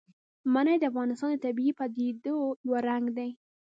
منی 0.53 0.75
د 0.79 0.83
افغانستان 0.91 1.29
د 1.33 1.37
طبیعي 1.45 1.73
پدیدو 1.79 2.37
یو 2.67 2.75
رنګ 2.87 3.05
دی. 3.17 3.29